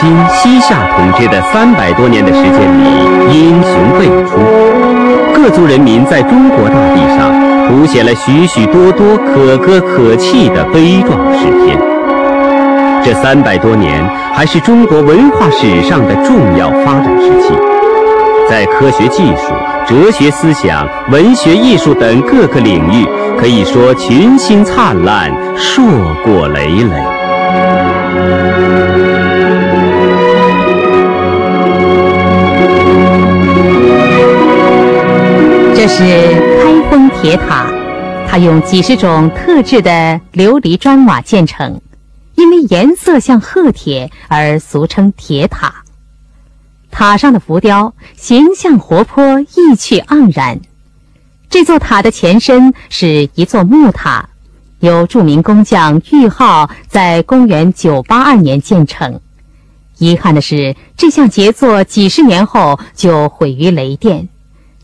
[0.00, 4.38] 今、西夏统治的三百多年的时间里，英雄辈出，
[5.34, 7.32] 各族人民在中国大地上
[7.66, 11.76] 谱写了许许多多可歌可泣的悲壮诗篇。
[13.04, 17.52] 这三百多年，还是中国文化史上的重要发展时期，
[18.48, 19.52] 在科学技术、
[19.84, 23.04] 哲学思想、文学艺术等各个领域，
[23.36, 25.82] 可以说群星灿烂，硕
[26.24, 27.77] 果累累。
[35.80, 37.70] 这是开封铁塔，
[38.26, 41.80] 它用几十种特制的琉璃砖瓦建成，
[42.34, 45.72] 因为颜色像褐铁而俗称铁塔。
[46.90, 50.60] 塔上的浮雕形象活泼、意趣盎然。
[51.48, 54.30] 这座塔的前身是一座木塔，
[54.80, 59.20] 由著名工匠玉浩在公元982年建成。
[59.98, 64.28] 遗憾的是，这项杰作几十年后就毁于雷电。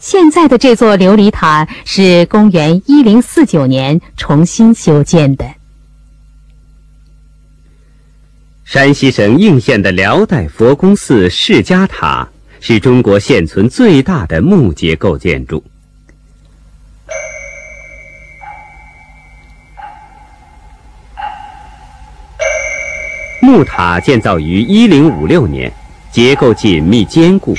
[0.05, 5.47] 现在的这座琉璃塔是公元一零四九年重新修建的。
[8.67, 12.29] 山西省应县的辽代佛宫寺释迦塔
[12.61, 15.65] 是中国现存最大的木结构建筑。
[23.41, 25.73] 木塔建造于一零五六年，
[26.13, 27.57] 结构紧密坚固。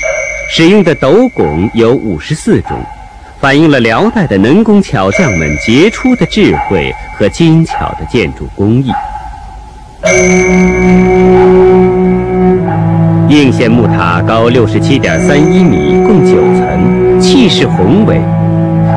[0.50, 2.78] 使用的斗拱有五十四种，
[3.40, 8.92] 反映了辽代的能工巧匠们杰出的智慧和精巧的建筑工艺。
[13.28, 18.22] 应县木塔高六十七点三一米，共九层，气势宏伟。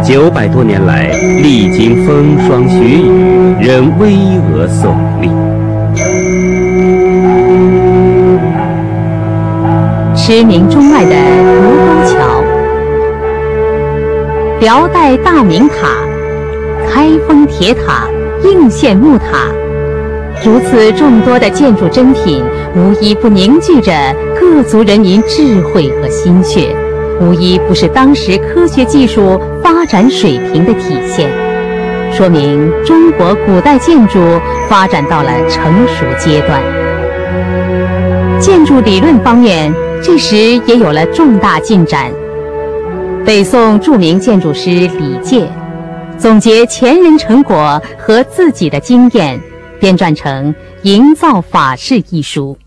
[0.04, 1.08] 九百多年来，
[1.42, 3.10] 历经风霜雪雨，
[3.60, 5.47] 仍巍峨耸立。
[10.28, 11.16] 驰名中外的
[11.62, 12.44] 卢沟桥、
[14.60, 15.88] 辽代大明塔、
[16.86, 18.06] 开封铁塔、
[18.44, 19.48] 应县木塔，
[20.44, 22.44] 如此众多的建筑珍品，
[22.76, 23.90] 无一不凝聚着
[24.38, 26.76] 各族人民智慧和心血，
[27.22, 31.30] 无一不是当时科学技术发展水平的体现，
[32.12, 34.20] 说明中国古代建筑
[34.68, 36.62] 发展到了成熟阶段。
[38.38, 39.72] 建筑理论方面。
[40.02, 40.36] 这时
[40.66, 42.12] 也有了重大进展。
[43.26, 45.50] 北宋著名建筑师李诫
[46.18, 49.40] 总结前人成果和自己的经验，
[49.78, 52.58] 编撰成《营造法式》一书，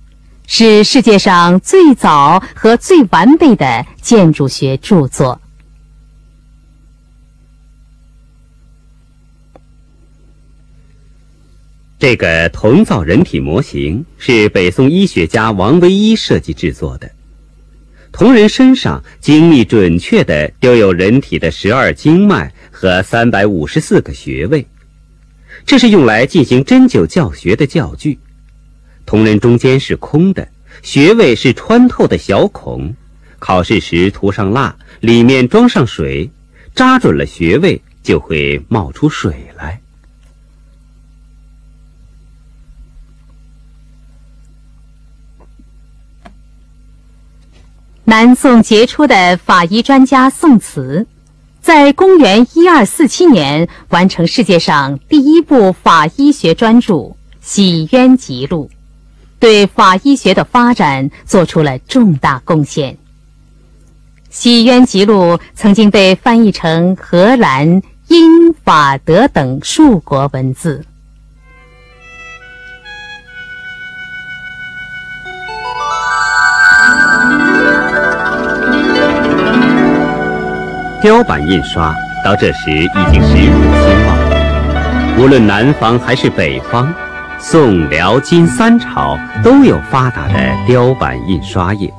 [0.45, 5.41] 是世界上最早和最完备的建筑学著作。
[11.97, 17.11] 这个铜造人体模型是北宋医学家王维一设计制作的。
[18.11, 24.65] 铜人身上精密准确地雕有人体的十二经脉和三百五十四个穴位，
[25.65, 28.19] 这是用来进行针灸教学的教具。
[29.05, 30.47] 铜人中间是空的，
[30.83, 32.93] 穴位是穿透的小孔，
[33.39, 36.29] 考试时涂上蜡，里面装上水，
[36.75, 39.79] 扎准了穴位就会冒出水来。
[48.11, 51.07] 南宋杰出的法医专家宋慈，
[51.61, 56.93] 在公元一二四七年完成世界上第一部法医学专著
[57.39, 58.69] 《洗冤集录》，
[59.39, 62.91] 对法医学的发展做出了重大贡献。
[64.29, 70.83] 《洗冤集录》曾经被翻译成荷兰、英、法、德等数国文字。
[81.01, 81.91] 雕版印刷
[82.23, 83.51] 到这时已经十分
[83.81, 86.93] 兴旺，无论南方还是北方，
[87.39, 90.35] 宋、辽、金三朝都有发达的
[90.67, 91.91] 雕版印刷业。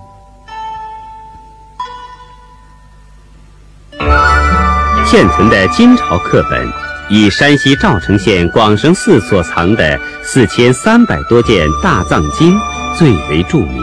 [5.04, 6.64] 现存的金朝刻本，
[7.08, 12.56] 以山西赵城县广生寺所藏的四千三百多件大藏经
[12.96, 13.82] 最为著名。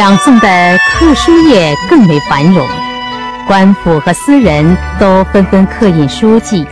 [0.00, 2.66] 两宋的刻书业更为繁荣，
[3.46, 6.66] 官府和私人都纷纷刻印书籍。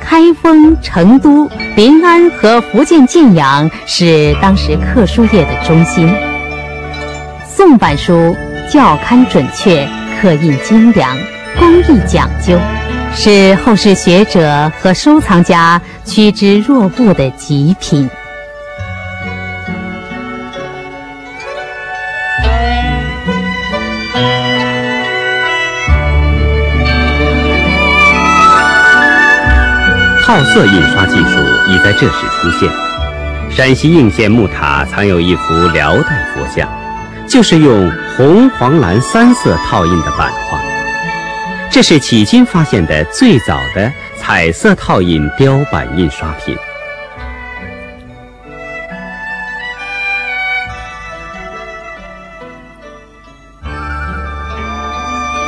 [0.00, 6.10] 开封、成都、临安和福建建阳是当时刻书业的中心。
[7.46, 8.34] 宋版书
[8.72, 9.86] 校勘准确，
[10.18, 11.14] 刻印精良，
[11.58, 12.58] 工艺讲究，
[13.14, 18.08] 是后世学者和收藏家趋之若鹜的极品。
[30.56, 31.38] 色印刷技术
[31.68, 32.72] 已在这时出现。
[33.50, 36.66] 陕西应县木塔藏有一幅辽代佛像，
[37.28, 40.58] 就是用红、黄、蓝三色套印的版画。
[41.70, 46.56] 这是迄今发现的最早的彩色套印雕版印刷品。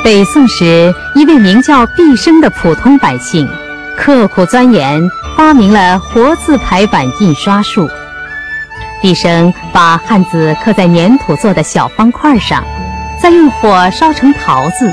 [0.04, 3.48] 北宋时，一位名叫毕生的普通百姓。
[3.98, 5.02] 刻苦钻研，
[5.36, 7.86] 发明了活字排版印刷术。
[9.02, 12.62] 毕生把汉字刻在粘土做的小方块上，
[13.20, 14.90] 再用火烧成陶字。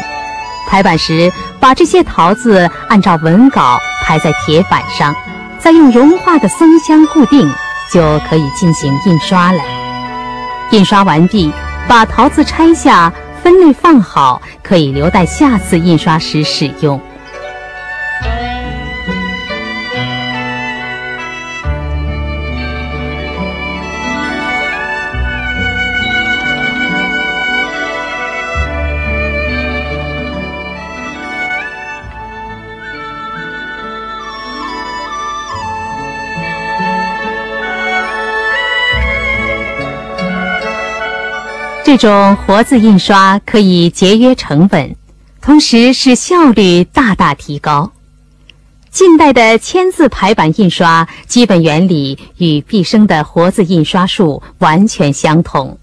[0.67, 5.13] 排版时，把这些桃子按照文稿排在铁板上，
[5.59, 7.47] 再用融化的松香固定，
[7.93, 9.59] 就可以进行印刷了。
[10.71, 11.53] 印刷完毕，
[11.87, 13.13] 把桃子拆下，
[13.43, 16.99] 分类放好，可以留待下次印刷时使用。
[41.85, 44.95] 这种活字印刷可以节约成本，
[45.39, 47.91] 同时使效率大大提高。
[48.89, 55.77] 近代的签字排版印刷基本原理与毕生的活字印刷术完全相同。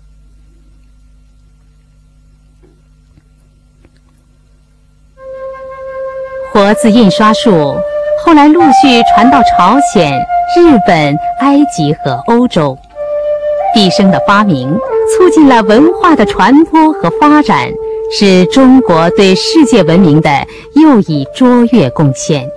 [6.53, 7.77] 活字印刷术
[8.25, 10.19] 后来陆续传到朝鲜、
[10.59, 12.77] 日本、埃及和欧洲。
[13.73, 14.77] 毕生的发明。
[15.11, 17.69] 促进了文化的传播和发展，
[18.11, 20.31] 是中国对世界文明的
[20.75, 22.49] 又一卓越贡献。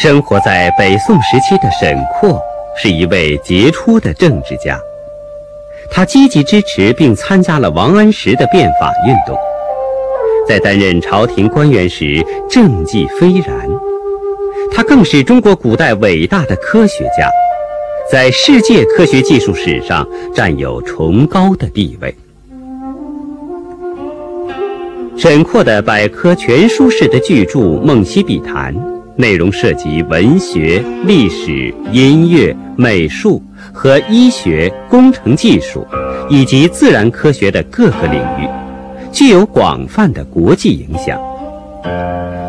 [0.00, 2.40] 生活在北宋时期的沈括
[2.76, 4.78] 是一位杰出的政治家，
[5.90, 9.36] 他积极支持并参加了王安石的变法运动，
[10.46, 13.87] 在担任朝廷官员时政绩斐然。
[14.78, 17.28] 他更是中国古代伟大的科学家，
[18.08, 22.14] 在世界科学技术史上占有崇高的地位。
[25.16, 28.72] 沈括的百科全书式的巨著《梦溪笔谈》，
[29.16, 35.84] 内容涉及文学、历史、音乐、美术和医学、工程技术
[36.30, 38.48] 以及自然科学的各个领域，
[39.10, 41.20] 具有广泛的国际影响。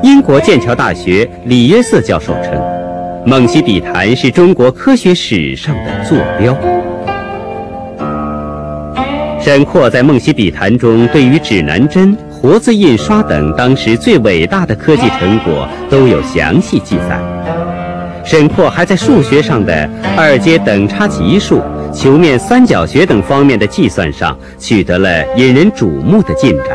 [0.03, 2.53] 英国剑桥大学李约瑟教授称，
[3.25, 6.55] 《梦溪笔谈》是中国科学史上的坐标。
[9.41, 17.19] 沈括在《梦溪笔谈》中，对于指南针、活字印刷等当时最伟大的科技成果都有详细记载。
[18.23, 21.61] 沈括还在数学上的二阶等差级数、
[21.93, 26.67] 球面三角学等方面的计算上取得了引人瞩目的进展。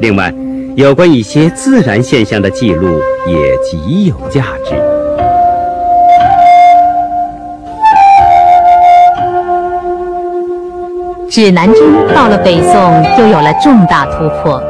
[0.00, 0.32] 另外，
[0.76, 4.74] 有关一些自然现象的记录也极有价值。
[11.30, 11.82] 指南针
[12.14, 14.62] 到了北宋又有了重大突破。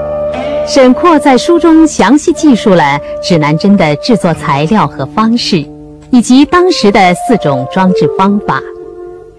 [0.65, 5.67] 沈括在书中详细记述了指南针的制作材料和方式，
[6.13, 8.63] 以及当时的四种装置方法。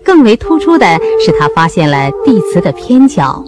[0.04, 0.86] 更为突出的
[1.26, 3.42] 是，他发现了地磁的偏角，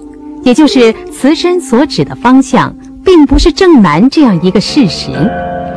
[0.44, 2.74] 也就是磁针所指的方向。
[3.04, 5.12] 并不是正南这样一个事实，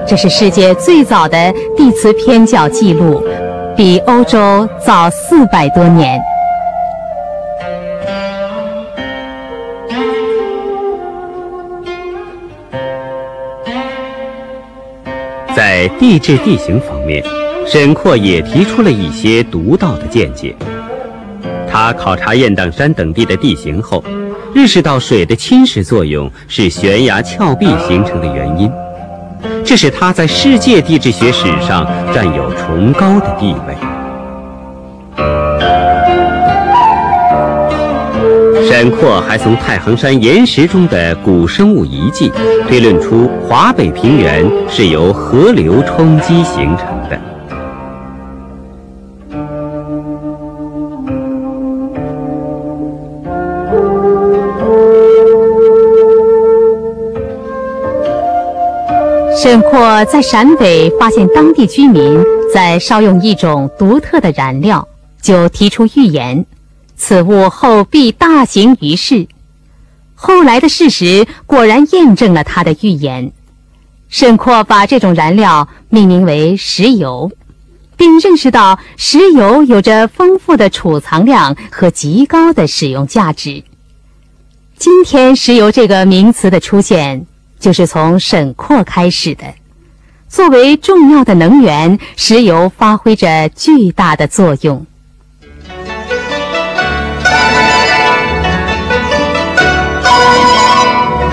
[0.07, 3.23] 这是世界最早的地磁偏角记录，
[3.77, 6.21] 比欧洲早四百多年。
[15.55, 17.23] 在地质地形方面，
[17.67, 20.55] 沈括也提出了一些独到的见解。
[21.71, 24.03] 他考察雁荡山等地的地形后。
[24.55, 28.71] 认识到水的侵蚀作用是悬崖峭壁形成的原因，
[29.65, 33.75] 这使他在世界地质学史上占有崇高的地位。
[38.69, 42.33] 沈括还从太行山岩石中的古生物遗迹
[42.69, 46.92] 推论出华北平原是由河流冲积形成
[59.73, 64.87] 沈括在陕北发现当地居民在烧用一种独特的燃料，
[65.23, 66.45] 就提出预言，
[66.95, 69.27] 此物后必大行于世。
[70.15, 73.33] 后来的事实果然验证了他的预言。
[74.11, 77.33] 沈括把这种燃料命名为石油，
[77.97, 83.65] 并认识到石油有着丰富的储藏量和极高的使用价值。
[84.77, 87.25] 今天，石油这个名词的出现。
[87.59, 89.45] 就是从沈括开始的。
[90.33, 94.87] 作为重要的能源，石油发挥着巨大的作用。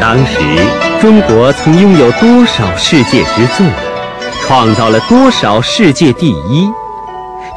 [0.02, 0.42] 当时，
[1.00, 3.66] 中国曾拥有多少世界之最，
[4.42, 6.70] 创造了多少世界第一，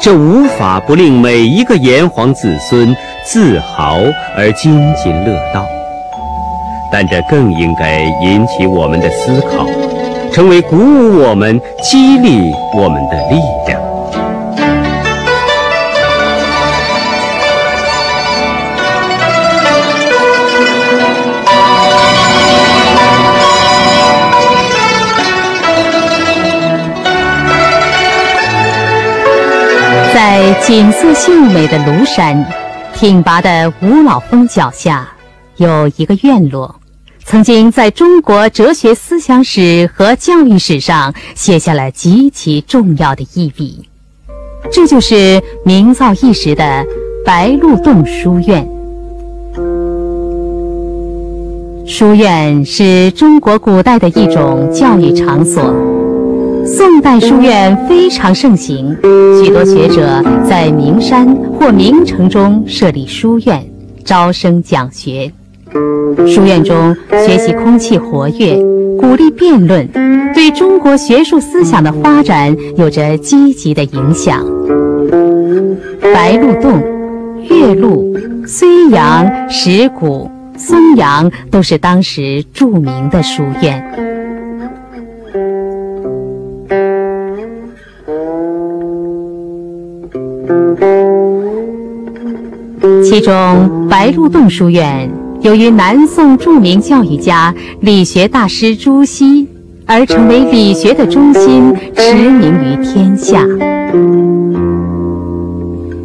[0.01, 3.99] 这无法不令每一个炎黄子孙自豪
[4.37, 5.67] 而津津乐道。
[6.93, 9.67] 但这更应该引起我们的思考，
[10.33, 13.37] 成为鼓舞我们、激励我们的力
[13.67, 13.83] 量。
[30.15, 32.43] 在景色秀美的庐山，
[32.95, 35.07] 挺拔的五老峰脚下，
[35.57, 36.75] 有一个院落。
[37.25, 43.89] 曾经在中国哲学思想史和教育史上写下了极其重要的一笔，
[44.71, 46.85] 这就是名噪一时的
[47.25, 48.69] 白鹿洞书院。
[51.87, 55.63] 书院是中国古代的一种教育场所，
[56.67, 58.95] 宋代书院非常盛行，
[59.43, 61.27] 许多学者在名山
[61.59, 63.67] 或名城中设立书院，
[64.05, 65.33] 招生讲学。
[66.27, 68.57] 书院中学习空气活跃，
[68.99, 69.89] 鼓励辩论，
[70.35, 74.45] 对中国学术思想的发展有着积极的影响。
[76.01, 76.81] 白鹿洞、
[77.49, 78.13] 岳麓、
[78.47, 83.83] 睢阳、石鼓、松阳都是当时著名的书院。
[93.03, 95.11] 其中，白鹿洞书院。
[95.43, 99.49] 由于南宋著名教育家、理学大师朱熹，
[99.85, 103.45] 而成为理学的中心，驰名于天下。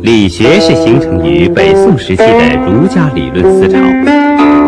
[0.01, 3.77] 理学是形成于北宋时期的儒家理论思潮，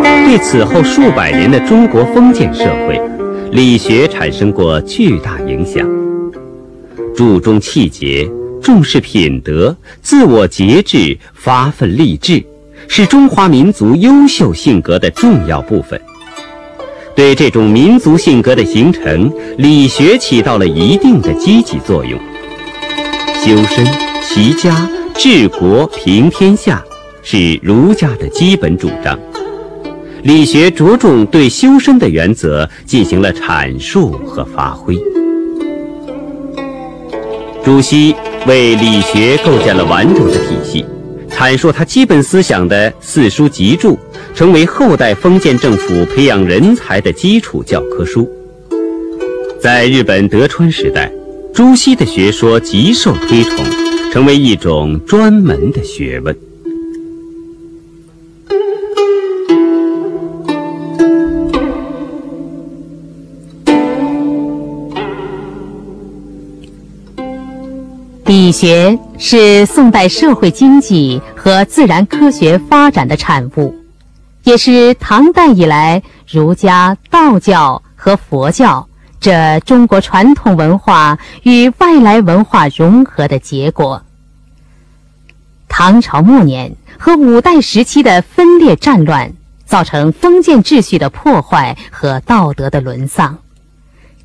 [0.02, 3.00] 对此后数百年的中国封建社会，
[3.50, 5.84] 理学产生过巨大影响。
[7.16, 8.30] 注重气节，
[8.62, 12.44] 重视品德，自我节制，发奋励志。
[12.88, 16.00] 是中华民族优秀性格的重要部分。
[17.14, 22.18] 对这种民族性格的形成，理学起到了一定的积极作用。
[23.34, 23.86] 修身、
[24.22, 26.82] 齐家、治国、平天下，
[27.22, 29.18] 是儒家的基本主张。
[30.22, 34.94] 理学着重对修身的原则进行了阐述和发挥。
[37.64, 38.14] 朱熹
[38.46, 40.84] 为理学构建了完整的体系。
[41.40, 43.98] 阐述他基本思想的四书集注，
[44.34, 48.30] 成为后代封建政府培养人才的基础教科书。
[49.58, 51.10] 在日本德川时代，
[51.54, 53.64] 朱熹的学说极受推崇，
[54.12, 56.36] 成为一种专门的学问。
[68.30, 73.74] 理学是宋代社会经济和自然科学发展的产物，
[74.44, 84.00] 也是唐代以来儒家、道教和佛教这中国传统文化与外来文化融合的结果。
[85.68, 89.32] 唐朝末年和五代时期的分裂战乱，
[89.66, 93.38] 造成封建秩序的破坏和道德的沦丧，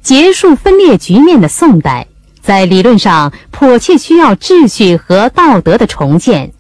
[0.04, 2.06] 结束分裂局面的宋代。
[2.46, 6.52] 在理论上迫切需要秩序和道德的重建，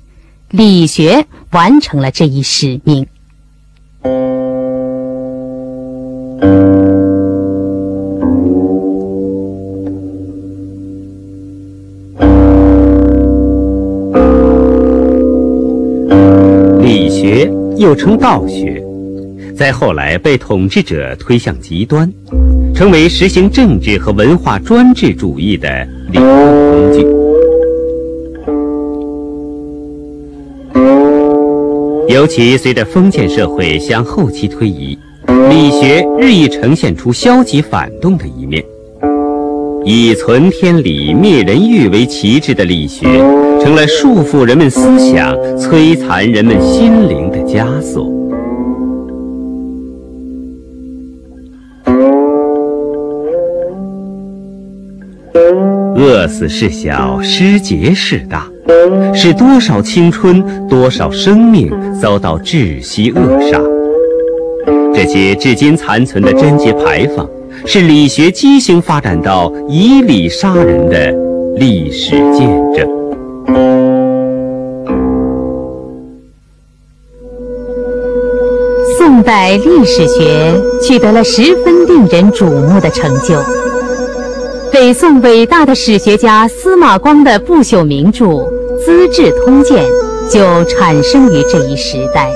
[0.50, 3.06] 理学完成了这一使命。
[16.82, 18.84] 理学又称道学，
[19.56, 22.12] 在后来被统治者推向极端。
[22.76, 25.70] 成为实行政治和文化专制主义的
[26.12, 27.08] 理论工具。
[32.14, 34.98] 尤其随着封建社会向后期推移，
[35.50, 38.62] 理学日益呈现出消极反动的一面，
[39.86, 43.06] 以存天理、灭人欲为旗帜的理学，
[43.64, 48.06] 成了束缚人们思想、摧残人们心灵的枷锁。
[56.26, 58.48] 饿死事小，失节事大，
[59.14, 63.62] 使多少青春、多少生命遭到窒息扼杀。
[64.92, 67.30] 这些至今残存的贞节牌坊，
[67.68, 71.14] 是理学畸形发展到以理杀人的
[71.58, 72.90] 历史见证。
[78.98, 83.36] 宋代历史学取得了十分令人瞩目的成就。
[84.76, 88.26] 北宋伟大的史学家司马光的不朽名著
[88.78, 89.82] 《资治通鉴》
[90.30, 92.30] 就产生于这一时代。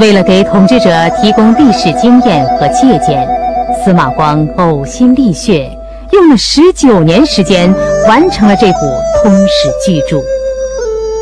[0.00, 0.90] 为了给统治者
[1.22, 3.24] 提供历史经验和借鉴，
[3.84, 5.70] 司马光呕心沥血，
[6.10, 7.72] 用了十九年时间
[8.08, 8.78] 完成了这部
[9.22, 10.20] 通史巨著。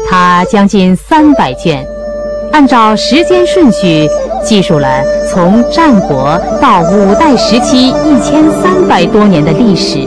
[0.09, 1.87] 它将近三百卷，
[2.53, 4.09] 按照时间顺序。
[4.47, 10.07] 记述了从战国到五代时期一千三百多年的历史，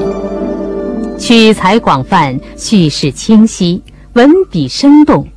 [1.20, 5.28] 取材广泛，叙事清晰，文笔生动，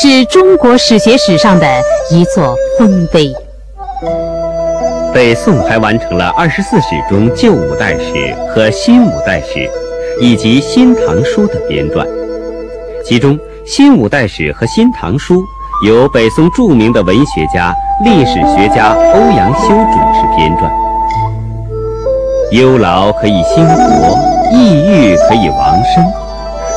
[0.00, 1.66] 是中国史学史上的
[2.12, 3.32] 一座丰碑。
[5.12, 9.68] 北宋还完成了二十四史中旧五代史和新五代史，
[10.20, 12.06] 以及《新唐书》的编撰，
[13.04, 15.42] 其中《新五代史》和《新唐书》
[15.84, 17.74] 由北宋著名的文学家。
[18.04, 20.70] 历史学家欧阳修主持编撰。
[22.52, 24.18] 忧劳可以兴国，
[24.52, 26.04] 抑郁可以亡身，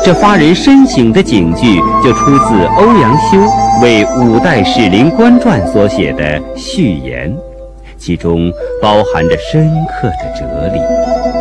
[0.02, 3.38] 这发人深省的警句就出自欧阳修
[3.82, 7.36] 为《五代史林官传》所写的序言，
[7.98, 8.50] 其中
[8.82, 11.39] 包含着深刻的哲理。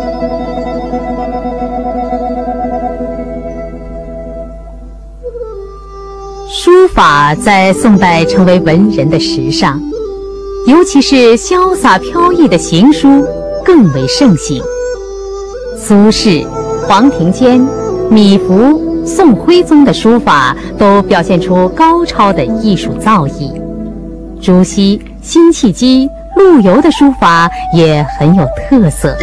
[6.71, 9.81] 书法在宋代成为文人的时尚，
[10.67, 13.25] 尤其是潇洒飘逸的行书
[13.65, 14.61] 更为盛行。
[15.75, 16.45] 苏轼、
[16.87, 17.59] 黄庭坚、
[18.07, 23.51] 米芾、宋徽宗的书法都表现出高超的艺术造诣。
[24.39, 29.17] 朱熹、辛弃疾、陆游的书法也很有特色。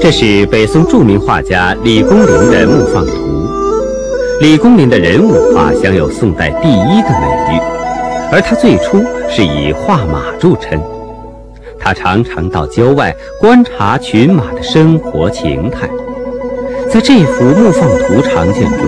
[0.00, 3.12] 这是北宋著名画家李公麟的《木放图》。
[4.40, 7.60] 李公麟的人物画享有宋代第一的美誉，
[8.32, 10.80] 而他最初是以画马著称。
[11.78, 15.86] 他常常到郊外观察群马的生活情态。
[16.88, 18.86] 在这幅木放图长卷中，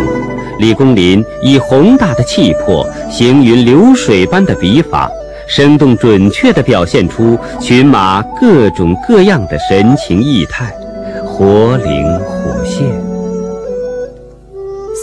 [0.58, 5.10] 李公麟以宏大的气魄、行云流水般的笔法，
[5.46, 10.74] 生动准确地表现出群马各种各样的神情意态，
[11.26, 12.41] 活灵活。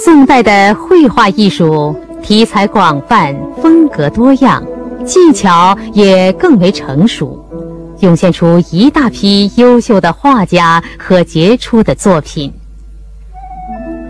[0.01, 4.63] 宋代的绘画艺术题材广泛，风格多样，
[5.03, 7.37] 技巧也更为成熟，
[7.99, 12.49] 涌现出一大批优秀的画家和杰出的作品。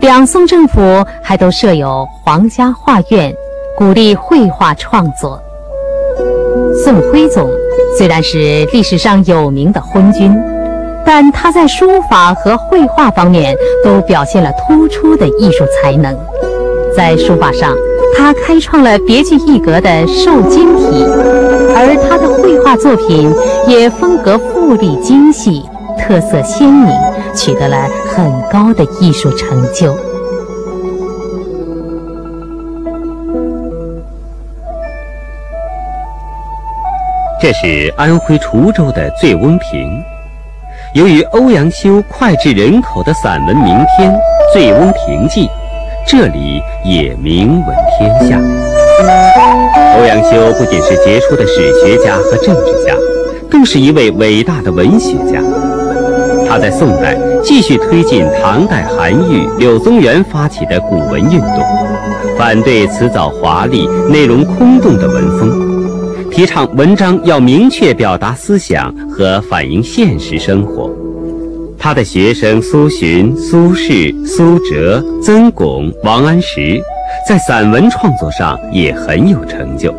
[0.00, 3.34] 两宋政府还都设有皇家画院，
[3.76, 5.42] 鼓励绘画创作。
[6.84, 7.50] 宋徽宗
[7.98, 10.32] 虽然是历史上有名的昏君。
[11.12, 13.52] 但他在书法和绘画方面
[13.84, 16.16] 都表现了突出的艺术才能。
[16.96, 17.74] 在书法上，
[18.16, 21.04] 他开创了别具一格的瘦金体，
[21.74, 23.28] 而他的绘画作品
[23.66, 25.64] 也风格富丽精细，
[25.98, 26.88] 特色鲜明，
[27.34, 29.92] 取得了很高的艺术成就。
[37.42, 39.90] 这是安徽滁州的醉翁亭。
[40.92, 44.12] 由于欧阳修脍炙人口的散文名篇
[44.52, 45.46] 《醉翁亭记》，
[46.04, 48.36] 这里也名闻天下。
[49.96, 52.92] 欧阳修不仅是杰出的史学家和政治家，
[53.48, 55.40] 更是一位伟大的文学家。
[56.48, 61.62] 他在宋代继续推进唐代韩愈、柳宗元发起的古文运动，
[62.36, 65.69] 反对辞藻华丽、内容空洞的文风。
[66.40, 70.90] 提倡文章要明确表达思想和反映现实生活。
[71.78, 76.80] 他的学生苏洵、苏轼、苏辙、曾巩、王安石，
[77.28, 79.94] 在散文创作上也很有成就。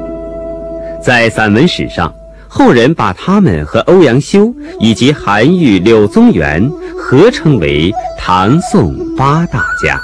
[0.99, 2.11] 在散文史上，
[2.47, 10.01] 后人把他们和欧阳修以及韩愈、柳宗元合称为唐宋八大家。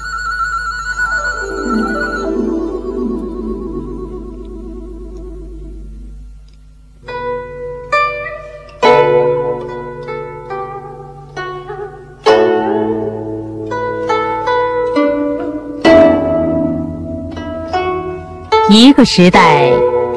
[18.69, 19.69] 一个时代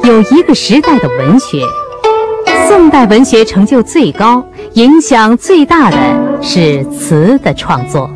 [0.03, 1.63] 有一个时代的文学。
[2.67, 5.97] 宋代文学成就最高、影响最大的
[6.43, 8.11] 是词的创作。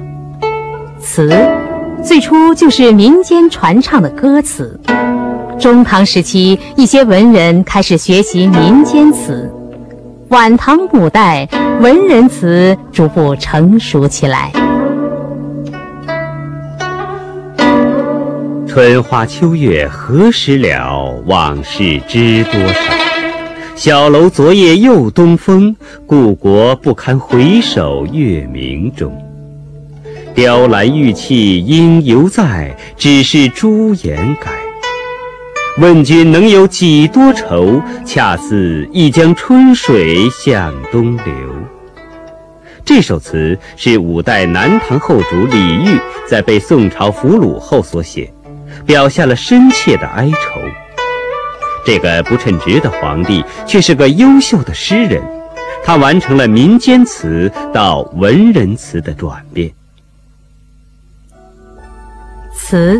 [1.01, 1.33] 词
[2.03, 4.79] 最初就是民间传唱的歌词。
[5.59, 9.49] 中唐时期，一些文人开始学习民间词。
[10.31, 11.49] 晚唐五代，
[11.81, 14.51] 文人词逐步成熟起来。
[18.75, 21.23] 春花秋月何时了？
[21.27, 22.81] 往事知多少？
[23.77, 29.17] 小楼昨夜又东风，故国不堪回首月明中。
[30.35, 34.51] 雕栏玉砌应犹在，只是朱颜改。
[35.79, 37.81] 问君能有几多愁？
[38.05, 41.25] 恰似一江春水向东流。
[42.85, 48.34] 这首词是五代南唐后主李煜在被宋朝俘虏后所写，
[48.87, 50.61] 表现了深切的哀愁。
[51.87, 55.23] 这个不称职的皇帝却是个优秀的诗人，
[55.85, 59.71] 他完成了民间词到文人词的转变。
[62.57, 62.99] 词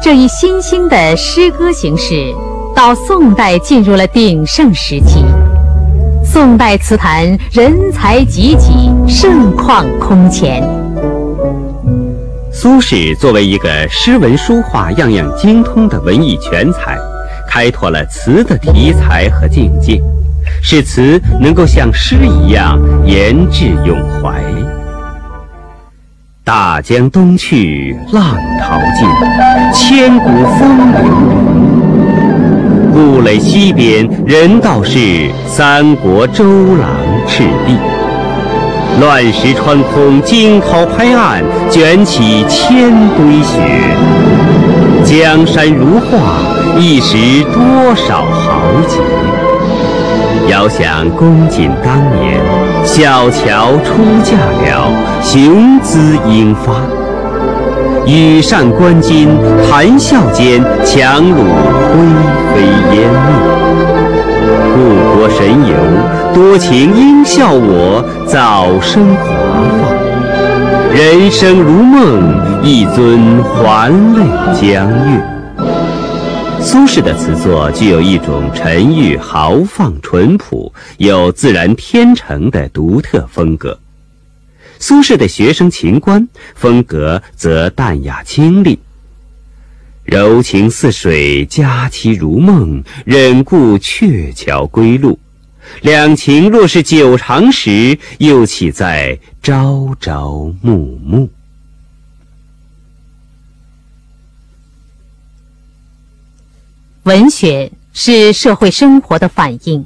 [0.00, 2.32] 这一新兴的诗歌形式，
[2.76, 5.24] 到宋代进入了鼎盛时期。
[6.24, 10.83] 宋代词坛人才济济，盛况空前。
[12.64, 16.98] 苏轼作为一个诗文书画样样精通的文艺全才。
[17.46, 20.00] 开拓了词的题材和境界，
[20.62, 24.42] 使词能够像诗一样言志永怀。
[26.42, 29.06] 大江东去，浪淘尽，
[29.74, 31.02] 千古风流。
[32.94, 36.46] 故垒西边，人道是三国周
[36.76, 36.88] 郎
[37.28, 37.76] 赤壁。
[39.00, 43.58] 乱石穿空，惊涛拍岸，卷起千堆雪。
[45.04, 46.54] 江山如画。
[46.76, 47.16] 一时
[47.52, 48.98] 多少豪杰，
[50.48, 52.40] 遥想公瑾当年，
[52.84, 54.90] 小乔出嫁了，
[55.22, 56.72] 雄姿英发。
[58.06, 59.28] 羽扇纶巾，
[59.70, 61.44] 谈笑间，樯橹
[61.92, 62.02] 灰
[62.52, 63.28] 飞烟灭。
[64.74, 64.76] 故
[65.16, 65.76] 国神游，
[66.34, 69.24] 多情应笑我，早生华
[69.80, 70.92] 发。
[70.92, 74.26] 人生如梦，一尊还酹
[74.60, 75.22] 江月。
[76.60, 83.78] 苏轼的词作具有一种沉郁豪放、淳朴又自然天成的独特风格。
[84.80, 88.80] 苏轼的学生秦观风格则淡雅清丽。
[90.02, 95.16] 柔情似水，佳期如梦，忍顾鹊桥归路。
[95.82, 101.28] 两情若是久长时，又岂在朝朝暮暮？
[107.04, 109.84] 文学是社会生活的反映。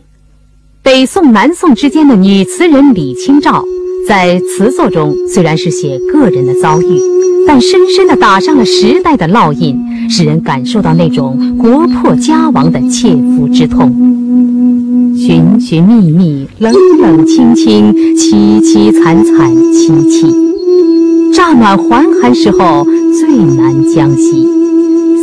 [0.82, 3.64] 北宋、南宋之间的女词人李清照，
[4.06, 7.00] 在词作中虽然是写个人的遭遇，
[7.46, 13.92] 但深深地打上了时代的烙印，使人感受到那种国破家亡的切肤之痛。
[15.18, 20.32] 寻寻觅觅，冷冷清清，凄凄惨惨戚戚。
[21.34, 24.46] 乍暖还寒时候，最难将息。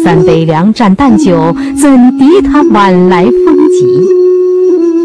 [0.04, 4.02] 三杯两盏淡酒，怎敌他晚来风急？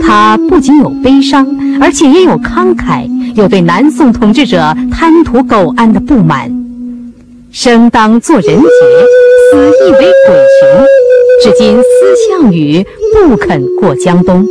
[0.02, 1.46] 他不仅有悲伤，
[1.80, 6.50] 而且也有慷慨，有对南宋统治者贪图苟安的不满。
[7.52, 8.66] 生当作人杰，
[9.52, 10.84] 死亦为鬼雄。
[11.44, 11.82] 至今思
[12.28, 14.44] 项羽，不肯过江东。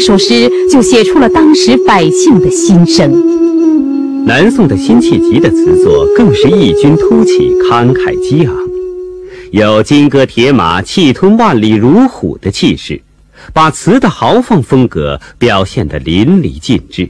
[0.00, 4.24] 这首诗就写出了当时百姓的心声。
[4.24, 8.56] 南宋的辛弃疾的词作更是异军突起，慷慨激昂。
[9.50, 12.98] 有金戈铁马、气吞万里如虎的气势，
[13.52, 17.06] 把词的豪放风格表现得淋漓尽致。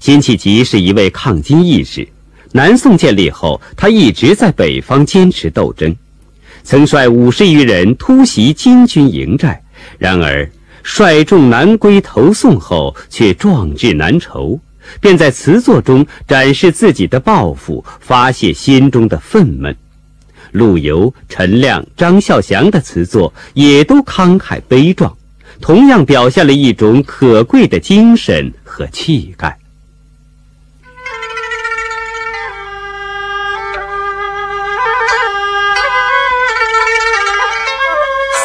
[0.00, 2.08] 辛弃疾是一位抗金义士，
[2.52, 5.94] 南宋建立后，他一直在北方坚持斗争，
[6.64, 9.62] 曾率五十余人突袭金军营寨，
[9.98, 10.50] 然而
[10.88, 14.60] 率众南归投宋后，却壮志难酬，
[15.00, 19.74] 便在词作中展示自己的抱负，发泄心中的愤懑。
[20.52, 25.14] 陆游、陈亮、张孝祥的词作也都慷慨悲壮，
[25.60, 29.58] 同样表现了一种可贵的精神和气概。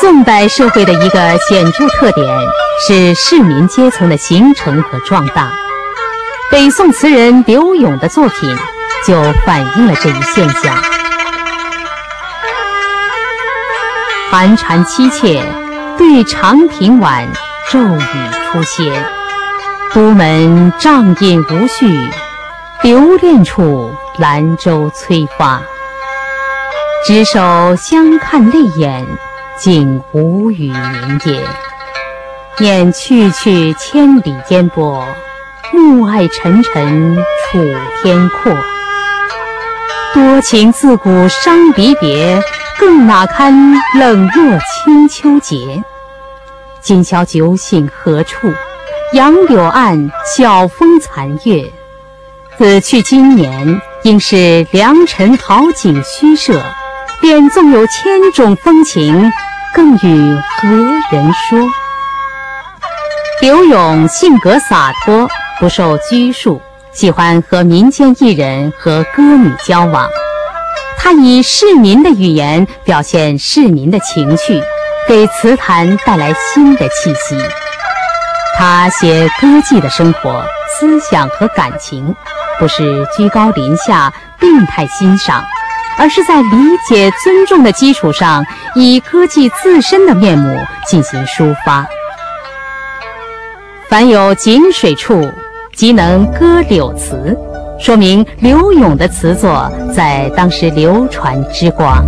[0.02, 2.28] 宋代社会的一个显著特点
[2.88, 5.52] 是市民阶层的形成和壮大，
[6.50, 8.58] 北宋词人柳永的作品
[9.06, 10.76] 就反映了这一现象。
[14.32, 15.46] 寒蝉凄切，
[16.00, 17.28] 对长亭晚，
[17.70, 18.92] 骤雨初歇。
[19.94, 22.10] 都门帐饮无绪，
[22.82, 25.62] 留恋处，兰舟催发。
[27.06, 29.06] 执手相看泪眼，
[29.62, 31.40] 竟无语凝噎。
[32.58, 35.06] 念去去千里烟波，
[35.72, 37.60] 暮霭沉沉楚
[38.02, 38.52] 天阔。
[40.16, 42.42] 多情自古伤离别，
[42.80, 45.84] 更哪堪冷若清秋节。
[46.82, 48.52] 今宵酒醒何处？
[49.14, 51.72] 杨柳岸，晓风残月。
[52.58, 56.60] 此去经年，应是良辰好景虚设。
[57.20, 59.32] 便纵有千种风情，
[59.74, 60.68] 更与何
[61.12, 61.60] 人说？
[63.40, 65.30] 刘永性格洒脱，
[65.60, 70.08] 不受拘束，喜欢和民间艺人和歌女交往。
[70.98, 74.62] 他以市民的语言表现市民的情绪，
[75.08, 77.38] 给词坛带来新的气息。
[78.58, 82.14] 他写歌妓的生活、思想和感情，
[82.60, 85.44] 不是居高临下、病态欣赏，
[85.98, 86.50] 而是在理
[86.88, 91.86] 解、尊重的基础上，以歌妓自身的面目进行抒发。
[93.90, 95.32] 凡有井水处，
[95.76, 97.38] 即能歌柳词，
[97.80, 102.06] 说明柳永的词作在当时流传之广。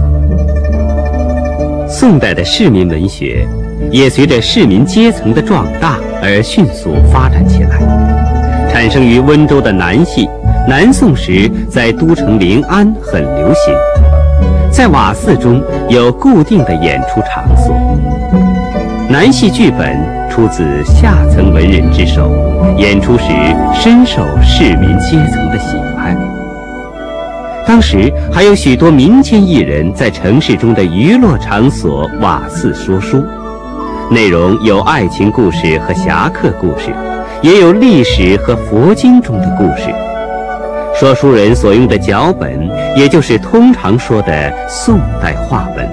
[1.90, 3.48] 宋代的市民文学。
[3.92, 7.80] 也随着市民阶层的壮大而迅速发展起来。
[8.72, 10.28] 产生于温州的南戏，
[10.66, 13.74] 南宋时在都城临安很流行，
[14.72, 17.76] 在瓦寺中有固定的演出场所。
[19.10, 20.00] 南戏剧本
[20.32, 22.32] 出自下层文人之手，
[22.78, 23.26] 演出时
[23.74, 26.16] 深受市民阶层的喜爱。
[27.68, 33.22] 当时还有许多民间艺人，在城市中的娱乐场所瓦寺说书。
[34.10, 36.96] 内容有爱情故事和侠客故事，
[37.42, 39.94] 也有历史和佛经中的故事。
[40.96, 45.90] 说书人所用的脚本，也就是通常说的宋代话本，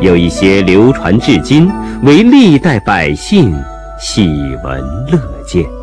[0.00, 1.70] 有一些流传至今，
[2.02, 3.52] 为历代百姓
[3.98, 5.77] 喜闻乐见。